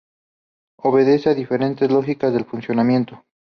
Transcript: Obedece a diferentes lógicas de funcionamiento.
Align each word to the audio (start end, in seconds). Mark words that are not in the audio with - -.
Obedece 0.79 1.29
a 1.29 1.35
diferentes 1.35 1.91
lógicas 1.91 2.33
de 2.33 2.43
funcionamiento. 2.43 3.23